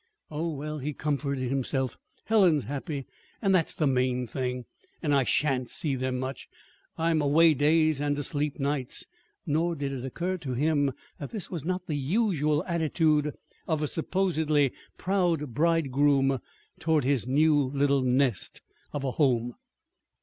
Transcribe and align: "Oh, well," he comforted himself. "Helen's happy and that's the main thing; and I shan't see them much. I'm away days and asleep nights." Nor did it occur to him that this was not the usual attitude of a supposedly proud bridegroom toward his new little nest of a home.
"Oh, 0.31 0.49
well," 0.49 0.79
he 0.79 0.93
comforted 0.93 1.49
himself. 1.51 1.95
"Helen's 2.25 2.63
happy 2.63 3.05
and 3.39 3.53
that's 3.53 3.75
the 3.75 3.85
main 3.85 4.25
thing; 4.25 4.65
and 4.99 5.13
I 5.13 5.23
shan't 5.23 5.69
see 5.69 5.95
them 5.95 6.17
much. 6.17 6.47
I'm 6.97 7.21
away 7.21 7.53
days 7.53 8.01
and 8.01 8.17
asleep 8.17 8.59
nights." 8.59 9.05
Nor 9.45 9.75
did 9.75 9.91
it 9.93 10.03
occur 10.03 10.37
to 10.37 10.55
him 10.55 10.91
that 11.19 11.29
this 11.29 11.51
was 11.51 11.63
not 11.65 11.85
the 11.85 11.95
usual 11.97 12.63
attitude 12.63 13.35
of 13.67 13.83
a 13.83 13.87
supposedly 13.87 14.71
proud 14.97 15.53
bridegroom 15.53 16.39
toward 16.79 17.03
his 17.03 17.27
new 17.27 17.59
little 17.63 18.01
nest 18.01 18.59
of 18.93 19.03
a 19.03 19.11
home. 19.11 19.53